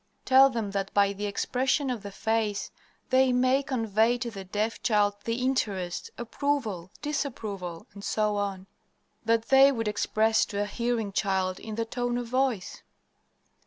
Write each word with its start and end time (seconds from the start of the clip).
"Tell 0.25 0.49
them 0.49 0.71
that 0.71 0.91
by 0.95 1.13
the 1.13 1.27
expression 1.27 1.91
of 1.91 2.01
the 2.01 2.09
face 2.09 2.71
they 3.11 3.31
may 3.31 3.61
convey 3.61 4.17
to 4.17 4.31
the 4.31 4.43
deaf 4.43 4.81
child 4.81 5.13
the 5.25 5.35
interest, 5.45 6.09
approval, 6.17 6.89
disapproval, 7.03 7.85
etc., 7.95 8.65
that 9.25 9.49
they 9.49 9.71
would 9.71 9.87
express 9.87 10.43
to 10.45 10.63
a 10.63 10.65
hearing 10.65 11.11
child 11.11 11.59
in 11.59 11.75
the 11.75 11.85
tone 11.85 12.17
of 12.17 12.25
voice. 12.25 12.81